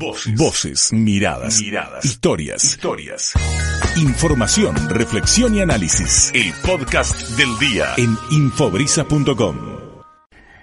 Voces. 0.00 0.34
Voces, 0.34 0.92
miradas, 0.94 1.60
miradas, 1.60 2.02
historias, 2.06 2.64
historias. 2.64 3.34
Información, 3.98 4.74
reflexión 4.88 5.54
y 5.54 5.60
análisis. 5.60 6.32
El 6.34 6.54
podcast 6.66 7.28
del 7.36 7.58
día 7.58 7.84
en 7.98 8.16
infobrisa.com. 8.30 9.56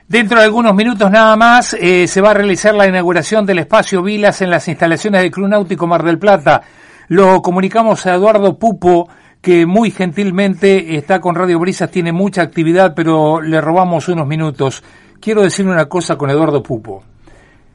Dentro 0.08 0.40
de 0.40 0.44
algunos 0.44 0.74
minutos 0.74 1.12
nada 1.12 1.36
más 1.36 1.76
eh, 1.76 2.08
se 2.08 2.20
va 2.20 2.32
a 2.32 2.34
realizar 2.34 2.74
la 2.74 2.88
inauguración 2.88 3.46
del 3.46 3.60
espacio 3.60 4.02
Vilas 4.02 4.42
en 4.42 4.50
las 4.50 4.68
instalaciones 4.68 5.22
del 5.22 5.30
Club 5.30 5.50
Náutico 5.50 5.86
Mar 5.86 6.02
del 6.02 6.18
Plata. 6.18 6.64
Lo 7.08 7.44
comunicamos 7.44 8.08
a 8.08 8.16
Eduardo 8.16 8.58
Pupo, 8.58 9.08
que 9.40 9.68
muy 9.68 9.92
gentilmente 9.92 10.96
está 10.98 11.22
con 11.22 11.36
Radio 11.36 11.60
Brisas, 11.60 11.92
tiene 11.92 12.12
mucha 12.12 12.42
actividad, 12.42 12.96
pero 12.96 13.40
le 13.40 13.62
robamos 13.62 14.08
unos 14.08 14.26
minutos. 14.26 14.84
Quiero 15.20 15.44
decir 15.44 15.68
una 15.68 15.86
cosa 15.86 16.16
con 16.16 16.32
Eduardo 16.32 16.64
Pupo. 16.64 17.04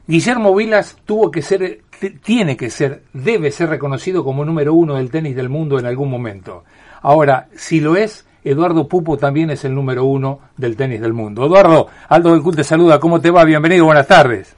Guillermo 0.05 0.53
Vilas 0.53 0.97
tuvo 1.05 1.31
que 1.31 1.41
ser, 1.41 1.81
tiene 2.23 2.57
que 2.57 2.69
ser, 2.69 3.03
debe 3.13 3.51
ser 3.51 3.69
reconocido 3.69 4.23
como 4.23 4.43
número 4.43 4.73
uno 4.73 4.95
del 4.95 5.09
tenis 5.09 5.35
del 5.35 5.47
mundo 5.47 5.79
en 5.79 5.85
algún 5.85 6.09
momento. 6.09 6.65
Ahora, 7.01 7.47
si 7.55 7.79
lo 7.79 7.95
es, 7.95 8.25
Eduardo 8.43 8.89
Pupo 8.89 9.17
también 9.17 9.49
es 9.49 9.63
el 9.63 9.73
número 9.73 10.03
uno 10.03 10.39
del 10.57 10.75
tenis 10.75 10.99
del 10.99 11.13
mundo. 11.13 11.45
Eduardo, 11.45 11.87
Aldo 12.09 12.33
del 12.33 12.41
Cult 12.41 12.57
te 12.57 12.63
saluda, 12.65 12.99
¿cómo 12.99 13.21
te 13.21 13.31
va? 13.31 13.45
Bienvenido, 13.45 13.85
buenas 13.85 14.07
tardes. 14.07 14.55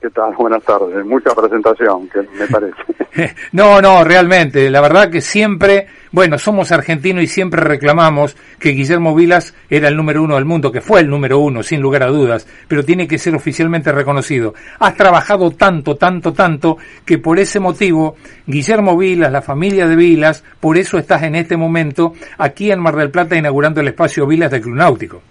¿Qué 0.00 0.10
tal? 0.10 0.34
Buenas 0.38 0.62
tardes. 0.62 1.04
Mucha 1.04 1.34
presentación, 1.34 2.08
que 2.08 2.20
me 2.38 2.46
parece. 2.46 3.34
no, 3.52 3.80
no, 3.80 4.04
realmente. 4.04 4.70
La 4.70 4.80
verdad 4.80 5.10
que 5.10 5.20
siempre, 5.20 5.88
bueno, 6.12 6.38
somos 6.38 6.70
argentinos 6.70 7.24
y 7.24 7.26
siempre 7.26 7.62
reclamamos 7.62 8.36
que 8.58 8.70
Guillermo 8.70 9.14
Vilas 9.14 9.54
era 9.68 9.88
el 9.88 9.96
número 9.96 10.22
uno 10.22 10.36
del 10.36 10.44
mundo, 10.44 10.70
que 10.70 10.80
fue 10.80 11.00
el 11.00 11.08
número 11.08 11.38
uno, 11.40 11.62
sin 11.62 11.80
lugar 11.80 12.04
a 12.04 12.08
dudas, 12.08 12.46
pero 12.68 12.84
tiene 12.84 13.08
que 13.08 13.18
ser 13.18 13.34
oficialmente 13.34 13.90
reconocido. 13.90 14.54
Has 14.78 14.94
trabajado 14.94 15.50
tanto, 15.50 15.96
tanto, 15.96 16.32
tanto, 16.32 16.78
que 17.04 17.18
por 17.18 17.38
ese 17.38 17.58
motivo, 17.58 18.16
Guillermo 18.46 18.96
Vilas, 18.96 19.32
la 19.32 19.42
familia 19.42 19.88
de 19.88 19.96
Vilas, 19.96 20.44
por 20.60 20.78
eso 20.78 20.98
estás 20.98 21.24
en 21.24 21.34
este 21.34 21.56
momento 21.56 22.12
aquí 22.36 22.70
en 22.70 22.80
Mar 22.80 22.96
del 22.96 23.10
Plata 23.10 23.36
inaugurando 23.36 23.80
el 23.80 23.88
espacio 23.88 24.26
Vilas 24.26 24.50
del 24.50 24.62
Club 24.62 24.76
Náutico. 24.76 25.22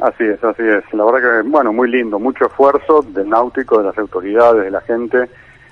Así 0.00 0.24
es, 0.24 0.42
así 0.44 0.62
es. 0.62 0.84
La 0.92 1.04
verdad 1.04 1.42
que, 1.42 1.48
bueno, 1.48 1.72
muy 1.72 1.90
lindo, 1.90 2.18
mucho 2.18 2.46
esfuerzo 2.46 3.02
del 3.02 3.28
náutico, 3.28 3.78
de 3.78 3.84
las 3.84 3.96
autoridades, 3.96 4.64
de 4.64 4.70
la 4.70 4.82
gente. 4.82 5.28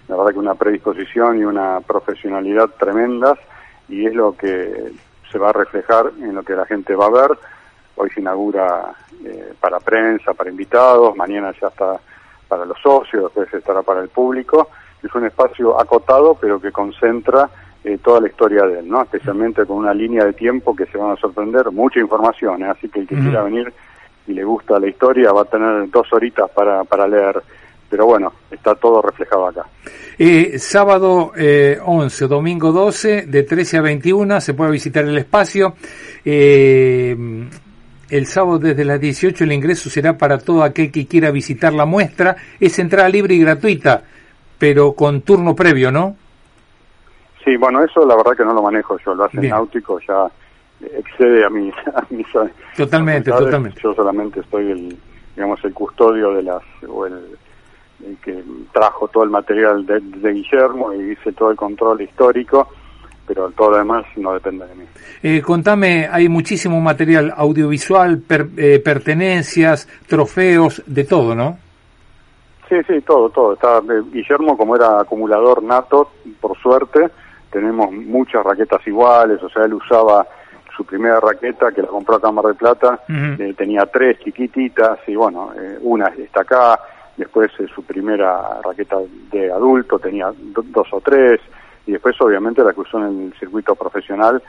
La 0.09 0.17
verdad 0.17 0.33
que 0.33 0.39
una 0.39 0.55
predisposición 0.55 1.39
y 1.39 1.45
una 1.45 1.81
profesionalidad 1.81 2.71
tremendas 2.79 3.39
y 3.89 4.07
es 4.07 4.15
lo 4.15 4.37
que 4.37 4.93
se 5.31 5.39
va 5.39 5.51
a 5.51 5.53
reflejar 5.53 6.11
en 6.21 6.35
lo 6.35 6.43
que 6.43 6.55
la 6.55 6.65
gente 6.65 6.95
va 6.95 7.07
a 7.07 7.11
ver. 7.11 7.39
Hoy 7.97 8.11
se 8.11 8.21
inaugura 8.21 8.95
eh, 9.25 9.53
para 9.61 9.79
prensa, 9.81 10.33
para 10.33 10.51
invitados, 10.51 11.17
mañana 11.17 11.53
ya 11.61 11.69
está 11.69 12.01
para 12.49 12.65
los 12.65 12.79
socios, 12.81 13.25
después 13.25 13.53
estará 13.53 13.83
para 13.83 14.01
el 14.01 14.09
público. 14.09 14.69
Es 15.03 15.15
un 15.15 15.27
espacio 15.27 15.79
acotado, 15.79 16.35
pero 16.41 16.61
que 16.61 16.73
concentra 16.73 17.51
eh, 17.85 17.99
toda 18.03 18.21
la 18.21 18.29
historia 18.29 18.63
de 18.65 18.79
él, 18.79 18.89
¿no? 18.89 19.03
Especialmente 19.03 19.67
con 19.67 19.77
una 19.77 19.93
línea 19.93 20.25
de 20.25 20.33
tiempo 20.33 20.75
que 20.75 20.87
se 20.87 20.97
van 20.97 21.13
a 21.13 21.17
sorprender, 21.17 21.71
mucha 21.71 22.01
información, 22.01 22.63
¿eh? 22.63 22.71
así 22.71 22.89
que 22.89 23.01
el 23.01 23.07
que 23.07 23.17
quiera 23.17 23.43
venir 23.43 23.73
y 24.27 24.33
le 24.33 24.45
gusta 24.45 24.79
la 24.79 24.89
historia 24.89 25.33
va 25.33 25.43
a 25.43 25.47
tener 25.47 25.91
dos 25.91 26.13
horitas 26.13 26.51
para, 26.51 26.85
para 26.85 27.07
leer. 27.07 27.43
Pero 27.89 28.07
bueno, 28.07 28.33
está 28.51 28.75
todo 28.75 29.03
reflejado 29.03 29.47
acá. 29.47 29.67
Eh, 30.19 30.59
sábado 30.59 31.33
eh, 31.37 31.79
11, 31.85 32.27
domingo 32.27 32.73
12, 32.73 33.27
de 33.27 33.43
13 33.43 33.79
a 33.79 33.83
21, 33.83 34.41
se 34.41 34.55
puede 34.55 34.73
visitar 34.73 35.05
el 35.05 35.17
espacio. 35.19 35.75
Eh, 36.25 37.17
el 38.11 38.27
sábado 38.27 38.59
desde 38.59 38.85
las 38.85 39.01
18 39.01 39.45
el 39.45 39.53
ingreso 39.53 39.91
será 39.91 40.17
para 40.17 40.39
todo 40.39 40.63
aquel 40.63 40.91
que 40.91 41.07
quiera 41.07 41.31
visitar 41.31 41.73
la 41.73 41.85
muestra. 41.85 42.37
Es 42.59 42.79
entrada 42.79 43.09
libre 43.09 43.35
y 43.35 43.41
gratuita, 43.41 44.03
pero 44.59 44.93
con 44.93 45.21
turno 45.23 45.55
previo, 45.55 45.91
¿no? 45.91 46.17
Sí, 47.45 47.57
bueno, 47.57 47.83
eso 47.85 48.07
la 48.07 48.17
verdad 48.17 48.33
que 48.37 48.45
no 48.45 48.55
lo 48.55 48.63
manejo 48.63 48.97
yo, 49.05 49.15
lo 49.15 49.25
hace 49.25 49.49
náutico 49.49 50.01
ya 50.01 50.27
excede 50.81 51.45
a 51.45 51.51
mis, 51.51 51.75
a 51.95 52.05
mis 52.11 52.27
totalmente 52.77 53.31
totalmente 53.31 53.81
yo 53.83 53.95
solamente 53.95 54.41
estoy 54.41 54.71
el 54.71 54.97
digamos 55.35 55.65
el 55.65 55.73
custodio 55.73 56.33
de 56.33 56.43
las 56.43 56.63
o 56.89 57.07
el, 57.07 57.39
que 58.23 58.43
trajo 58.73 59.09
todo 59.09 59.25
el 59.25 59.31
material 59.31 59.87
de, 59.87 60.01
Guillermo 60.33 60.93
y 60.93 61.13
hice 61.13 61.33
todo 61.33 61.51
el 61.51 61.57
control 61.57 62.03
histórico 62.03 62.69
pero 63.27 63.51
todo 63.53 63.71
lo 63.71 63.79
demás 63.79 64.05
no 64.17 64.35
depende 64.35 64.67
de 64.67 64.75
mí. 64.75 64.85
Eh, 65.23 65.41
contame, 65.41 66.07
hay 66.13 66.29
muchísimo 66.29 66.79
material 66.83 67.33
audiovisual, 67.35 68.23
eh, 68.59 68.83
pertenencias, 68.85 69.89
trofeos, 70.07 70.83
de 70.87 71.05
todo, 71.05 71.35
¿no? 71.35 71.57
Sí, 72.69 72.77
sí, 72.87 73.01
todo, 73.03 73.31
todo. 73.31 73.55
Está, 73.55 73.79
eh, 73.79 74.03
Guillermo, 74.13 74.57
como 74.57 74.77
era 74.77 75.01
acumulador 75.01 75.63
nato, 75.63 76.11
por 76.41 76.59
suerte, 76.59 77.11
tenemos 77.51 77.93
muchas 77.93 78.45
raquetas 78.45 78.87
iguales, 78.87 79.43
o 79.43 79.49
sea, 79.49 79.65
él 79.65 79.75
usaba 79.75 80.27
su 80.77 80.85
primera 80.85 81.21
raqueta 81.21 81.73
que 81.73 81.83
la 81.83 81.89
compró 81.89 82.17
acá 82.17 82.29
en 82.29 82.35
Mar 82.35 82.47
del 82.47 82.57
Plata, 82.57 83.01
eh, 83.09 83.55
tenía 83.57 83.87
tres 83.87 84.19
chiquititas 84.21 84.99
y 85.07 85.15
bueno, 85.15 85.53
eh, 85.57 85.79
una 85.83 86.07
está 86.09 86.43
acá, 86.43 86.81
después 87.17 87.51
eh, 87.59 87.67
su 87.75 87.85
primera 87.85 88.61
raqueta 88.63 88.97
de 89.31 89.53
adulto 89.53 89.99
tenía 89.99 90.33
dos 90.37 90.89
o 90.93 91.01
tres 91.01 91.41
y 91.87 91.93
después 91.93 92.21
obviamente 92.21 92.65
la 92.65 92.73
que 92.73 92.81
usó 92.81 92.99
en 92.99 93.27
el 93.27 93.39
circuito 93.39 93.75
profesional 93.75 94.43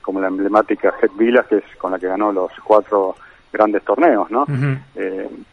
como 0.00 0.20
la 0.20 0.28
emblemática 0.28 0.94
Head 1.00 1.10
Villas 1.16 1.46
que 1.46 1.56
es 1.56 1.64
con 1.78 1.92
la 1.92 1.98
que 1.98 2.08
ganó 2.08 2.32
los 2.32 2.52
cuatro 2.62 3.16
grandes 3.52 3.84
torneos, 3.84 4.30
¿no? 4.30 4.46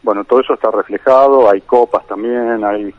bueno, 0.02 0.24
todo 0.24 0.40
eso 0.40 0.54
está 0.54 0.70
reflejado, 0.70 1.50
hay 1.50 1.60
copas 1.60 2.06
también, 2.06 2.64
hay 2.64 2.94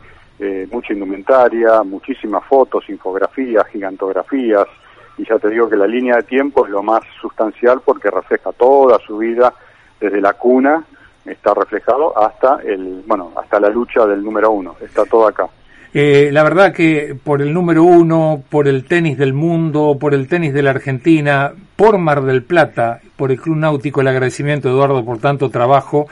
mucha 0.70 0.92
indumentaria, 0.92 1.82
muchísimas 1.82 2.44
fotos, 2.44 2.88
infografías, 2.88 3.66
gigantografías, 3.66 4.68
y 5.18 5.24
ya 5.26 5.38
te 5.38 5.48
digo 5.48 5.68
que 5.68 5.76
la 5.76 5.86
línea 5.86 6.16
de 6.16 6.22
tiempo 6.22 6.64
es 6.64 6.70
lo 6.70 6.82
más 6.82 7.02
sustancial 7.20 7.80
porque 7.84 8.10
refleja 8.10 8.52
toda 8.52 8.98
su 9.06 9.18
vida 9.18 9.52
desde 10.00 10.20
la 10.20 10.32
cuna 10.34 10.84
está 11.24 11.54
reflejado 11.54 12.16
hasta 12.18 12.60
el 12.64 13.02
bueno 13.06 13.32
hasta 13.36 13.60
la 13.60 13.68
lucha 13.68 14.06
del 14.06 14.22
número 14.22 14.50
uno 14.50 14.76
está 14.80 15.04
todo 15.04 15.26
acá. 15.26 15.46
Eh, 15.94 16.30
la 16.32 16.42
verdad 16.42 16.72
que 16.72 17.14
por 17.22 17.42
el 17.42 17.52
número 17.52 17.84
uno, 17.84 18.42
por 18.48 18.66
el 18.66 18.86
tenis 18.86 19.18
del 19.18 19.34
mundo, 19.34 19.98
por 20.00 20.14
el 20.14 20.26
tenis 20.26 20.54
de 20.54 20.62
la 20.62 20.70
Argentina, 20.70 21.52
por 21.76 21.98
Mar 21.98 22.22
del 22.22 22.42
Plata, 22.42 23.00
por 23.14 23.30
el 23.30 23.38
Club 23.38 23.56
Náutico, 23.58 24.00
el 24.00 24.08
agradecimiento 24.08 24.70
Eduardo 24.70 25.04
por 25.04 25.18
tanto 25.18 25.50
trabajo 25.50 26.06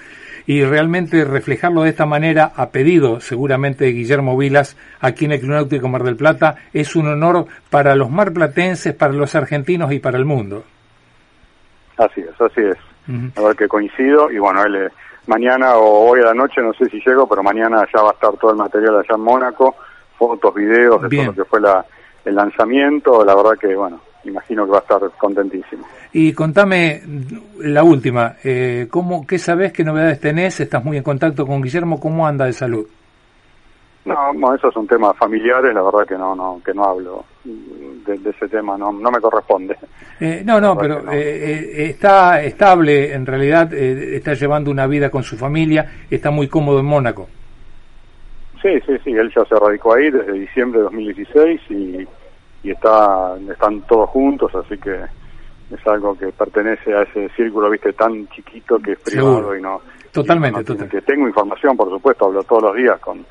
y 0.51 0.65
realmente 0.65 1.25
reflejarlo 1.25 1.83
de 1.85 1.91
esta 1.91 2.07
manera 2.07 2.51
a 2.57 2.71
pedido 2.71 3.21
seguramente 3.21 3.85
de 3.85 3.93
Guillermo 3.93 4.37
Vilas 4.37 4.77
aquí 5.01 5.27
en 5.27 5.31
el 5.31 5.39
Club 5.39 5.53
Náutico 5.53 5.87
Mar 5.87 6.03
del 6.03 6.17
Plata 6.17 6.57
es 6.73 6.97
un 6.97 7.07
honor 7.07 7.47
para 7.71 7.95
los 7.95 8.11
marplatenses, 8.11 8.93
para 8.93 9.13
los 9.13 9.37
argentinos 9.37 9.93
y 9.93 10.01
para 10.01 10.19
el 10.19 10.25
mundo. 10.25 10.65
Así 11.97 12.23
es, 12.23 12.41
así 12.41 12.63
es. 12.63 12.77
A 13.37 13.43
ver 13.43 13.55
que 13.55 13.69
coincido 13.69 14.29
y 14.29 14.39
bueno, 14.39 14.65
él 14.65 14.75
eh, 14.75 14.89
mañana 15.29 15.77
o 15.77 16.11
hoy 16.11 16.19
a 16.19 16.25
la 16.25 16.35
noche, 16.35 16.61
no 16.63 16.73
sé 16.73 16.87
si 16.87 17.01
llego, 17.01 17.29
pero 17.29 17.45
mañana 17.45 17.87
ya 17.95 18.03
va 18.03 18.11
a 18.11 18.15
estar 18.15 18.33
todo 18.33 18.51
el 18.51 18.57
material 18.57 18.97
allá 18.97 19.15
en 19.15 19.21
Mónaco, 19.21 19.77
fotos, 20.19 20.53
videos 20.53 21.01
de 21.03 21.17
todo 21.17 21.27
lo 21.27 21.33
que 21.33 21.45
fue 21.45 21.61
la, 21.61 21.87
el 22.25 22.35
lanzamiento, 22.35 23.25
la 23.25 23.37
verdad 23.37 23.57
que 23.57 23.73
bueno, 23.77 24.01
imagino 24.25 24.65
que 24.65 24.73
va 24.73 24.79
a 24.79 24.81
estar 24.81 25.01
contentísimo. 25.19 25.85
Y 26.13 26.33
contame 26.33 27.03
la 27.59 27.83
última, 27.83 28.37
eh, 28.45 28.89
¿cómo, 28.91 29.27
¿qué 29.27 29.39
sabes, 29.39 29.73
qué 29.73 29.85
novedades 29.85 30.21
tenés? 30.21 30.61
¿Estás 30.61 30.85
muy 30.85 30.97
en 30.97 31.03
contacto 31.03 31.47
con 31.47 31.63
Guillermo? 31.63 32.01
¿Cómo 32.01 32.27
anda 32.27 32.47
de 32.47 32.53
salud? 32.53 32.87
No, 34.05 34.33
no 34.33 34.55
esos 34.55 34.73
son 34.73 34.87
temas 34.87 35.17
familiares, 35.17 35.75
la 35.75 35.83
verdad 35.83 36.07
que 36.07 36.17
no, 36.17 36.35
no, 36.35 36.61
que 36.65 36.73
no 36.73 36.85
hablo 36.85 37.25
de, 37.45 38.31
ese 38.31 38.49
tema, 38.49 38.77
no, 38.79 38.93
no 38.93 39.11
me 39.11 39.21
corresponde. 39.21 39.77
Eh, 40.19 40.43
no, 40.45 40.61
no, 40.61 40.77
pero 40.77 41.11
eh, 41.13 41.19
eh, 41.19 41.85
está 41.91 42.43
estable, 42.43 43.13
en 43.13 43.27
realidad 43.27 43.73
está 43.75 44.35
llevando 44.35 44.71
una 44.71 44.87
vida 44.87 45.11
con 45.11 45.23
su 45.23 45.37
familia, 45.37 45.87
está 46.11 46.31
muy 46.31 46.49
cómodo 46.49 46.81
en 46.81 46.87
Mónaco. 46.87 47.29
Sí, 48.63 48.81
sí, 48.87 48.93
sí, 49.05 49.13
él 49.13 49.33
ya 49.35 49.45
se 49.45 49.55
radicó 49.55 49.95
ahí 49.95 50.11
desde 50.11 50.33
diciembre 50.33 50.81
de 50.81 50.85
2016 50.85 51.61
y 51.71 52.09
y 52.63 52.71
está, 52.71 53.37
están 53.51 53.81
todos 53.83 54.11
juntos, 54.11 54.55
así 54.55 54.79
que 54.79 54.95
es 54.95 55.87
algo 55.87 56.17
que 56.17 56.27
pertenece 56.29 56.95
a 56.95 57.03
ese 57.03 57.29
círculo, 57.31 57.71
viste, 57.71 57.93
tan 57.93 58.29
chiquito 58.29 58.79
que 58.79 58.93
es 58.93 58.99
privado 58.99 59.57
y 59.57 59.63
no... 59.63 59.81
Totalmente, 60.11 60.65
totalmente. 60.65 60.97
Que 60.97 61.03
tengo 61.03 61.29
información, 61.29 61.77
por 61.77 61.89
supuesto, 61.89 62.27
hablo 62.27 62.43
todos 62.43 62.65
los 62.65 62.75
días 62.75 62.99
con, 63.01 63.25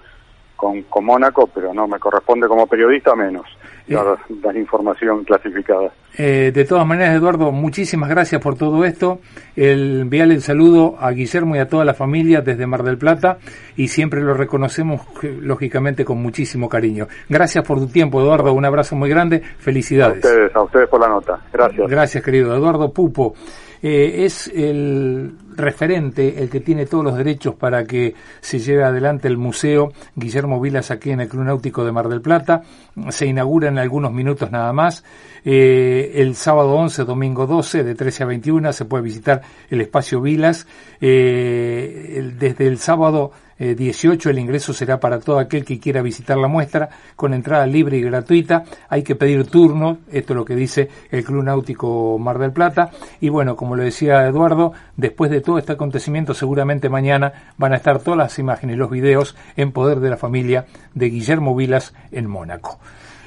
con, 0.59 0.83
con 0.83 1.05
Mónaco, 1.05 1.47
pero 1.47 1.73
no 1.73 1.87
me 1.87 1.97
corresponde 1.99 2.47
como 2.47 2.67
periodista 2.67 3.15
menos 3.15 3.45
dar, 3.89 4.57
información 4.57 5.23
clasificada. 5.23 5.91
Eh, 6.17 6.51
de 6.53 6.65
todas 6.65 6.85
maneras, 6.85 7.15
Eduardo, 7.15 7.51
muchísimas 7.51 8.09
gracias 8.09 8.41
por 8.41 8.57
todo 8.57 8.83
esto. 8.85 9.19
El, 9.55 10.01
enviarle 10.01 10.35
el 10.35 10.41
saludo 10.41 10.95
a 10.99 11.11
Guillermo 11.11 11.55
y 11.55 11.59
a 11.59 11.67
toda 11.67 11.85
la 11.85 11.93
familia 11.93 12.41
desde 12.41 12.67
Mar 12.67 12.83
del 12.83 12.97
Plata 12.97 13.39
y 13.75 13.87
siempre 13.87 14.21
lo 14.21 14.33
reconocemos, 14.33 15.01
lógicamente, 15.23 16.05
con 16.05 16.21
muchísimo 16.21 16.69
cariño. 16.69 17.07
Gracias 17.29 17.65
por 17.65 17.79
tu 17.79 17.87
tiempo, 17.87 18.21
Eduardo. 18.21 18.53
Un 18.53 18.65
abrazo 18.65 18.95
muy 18.95 19.09
grande. 19.09 19.41
Felicidades. 19.41 20.23
A 20.23 20.27
ustedes, 20.27 20.55
a 20.55 20.61
ustedes 20.61 20.89
por 20.89 21.01
la 21.01 21.07
nota. 21.07 21.39
Gracias. 21.51 21.89
Gracias, 21.89 22.23
querido 22.23 22.55
Eduardo 22.55 22.93
Pupo. 22.93 23.33
Eh, 23.81 24.25
es 24.25 24.51
el 24.53 25.31
referente, 25.59 26.41
el 26.41 26.49
que 26.49 26.59
tiene 26.59 26.85
todos 26.85 27.03
los 27.03 27.15
derechos 27.15 27.55
para 27.55 27.85
que 27.85 28.15
se 28.41 28.59
lleve 28.59 28.83
adelante 28.83 29.27
el 29.27 29.37
museo 29.37 29.93
Guillermo 30.15 30.59
Vilas 30.59 30.91
aquí 30.91 31.11
en 31.11 31.21
el 31.21 31.27
Club 31.27 31.43
Náutico 31.43 31.85
de 31.85 31.91
Mar 31.91 32.09
del 32.09 32.21
Plata. 32.21 32.63
Se 33.09 33.25
inaugura 33.25 33.69
en 33.69 33.77
algunos 33.77 34.11
minutos 34.11 34.51
nada 34.51 34.73
más. 34.73 35.03
Eh, 35.45 36.13
el 36.15 36.35
sábado 36.35 36.73
11, 36.73 37.05
domingo 37.05 37.47
12, 37.47 37.83
de 37.83 37.95
13 37.95 38.23
a 38.23 38.25
21, 38.25 38.73
se 38.73 38.85
puede 38.85 39.03
visitar 39.03 39.41
el 39.69 39.81
espacio 39.81 40.21
Vilas. 40.21 40.67
Eh, 41.01 42.33
desde 42.37 42.67
el 42.67 42.77
sábado 42.77 43.31
18 43.59 44.29
eh, 44.29 44.31
el 44.31 44.39
ingreso 44.39 44.73
será 44.73 44.99
para 44.99 45.19
todo 45.19 45.39
aquel 45.39 45.65
que 45.65 45.79
quiera 45.79 46.01
visitar 46.01 46.37
la 46.37 46.47
muestra 46.47 46.89
con 47.15 47.33
entrada 47.33 47.65
libre 47.65 47.97
y 47.97 48.01
gratuita. 48.01 48.63
Hay 48.87 49.03
que 49.03 49.15
pedir 49.15 49.47
turno, 49.47 49.99
esto 50.11 50.33
es 50.33 50.37
lo 50.37 50.45
que 50.45 50.55
dice 50.55 50.89
el 51.11 51.23
Club 51.23 51.43
Náutico 51.43 52.17
Mar 52.17 52.37
del 52.37 52.51
Plata. 52.51 52.91
Y 53.19 53.29
bueno, 53.29 53.55
como 53.55 53.75
lo 53.75 53.83
decía 53.83 54.25
Eduardo, 54.25 54.73
después 54.95 55.29
de 55.31 55.41
este 55.57 55.73
acontecimiento 55.73 56.33
seguramente 56.33 56.89
mañana 56.89 57.53
van 57.57 57.73
a 57.73 57.77
estar 57.77 57.99
todas 57.99 58.17
las 58.17 58.39
imágenes 58.39 58.77
los 58.77 58.89
videos 58.89 59.35
en 59.55 59.71
poder 59.71 59.99
de 59.99 60.09
la 60.09 60.17
familia 60.17 60.65
de 60.93 61.09
Guillermo 61.09 61.55
Vilas 61.55 61.93
en 62.11 62.27
Mónaco. 62.27 62.79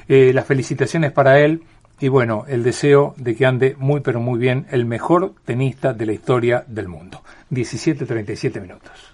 Eh, 0.07 0.31
las 0.33 0.45
felicitaciones 0.45 1.11
para 1.11 1.39
él 1.39 1.63
y 1.99 2.07
bueno, 2.07 2.45
el 2.47 2.63
deseo 2.63 3.13
de 3.17 3.35
que 3.35 3.45
ande 3.45 3.75
muy 3.77 4.01
pero 4.01 4.19
muy 4.19 4.39
bien 4.39 4.65
el 4.71 4.85
mejor 4.85 5.33
tenista 5.45 5.93
de 5.93 6.05
la 6.05 6.13
historia 6.13 6.63
del 6.67 6.87
mundo. 6.87 7.21
17.37 7.51 8.61
minutos. 8.61 9.12